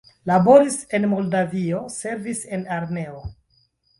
[0.29, 3.21] Laboris en Moldavio, servis en armeo.